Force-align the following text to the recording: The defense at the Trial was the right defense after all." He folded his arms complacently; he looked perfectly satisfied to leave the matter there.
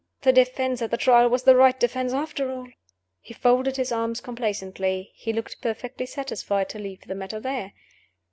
The 0.23 0.33
defense 0.33 0.81
at 0.81 0.89
the 0.89 0.97
Trial 0.97 1.29
was 1.29 1.43
the 1.43 1.55
right 1.55 1.79
defense 1.79 2.11
after 2.11 2.51
all." 2.51 2.67
He 3.21 3.35
folded 3.35 3.77
his 3.77 3.91
arms 3.91 4.19
complacently; 4.19 5.11
he 5.13 5.31
looked 5.31 5.61
perfectly 5.61 6.07
satisfied 6.07 6.69
to 6.69 6.79
leave 6.79 7.01
the 7.01 7.13
matter 7.13 7.39
there. 7.39 7.73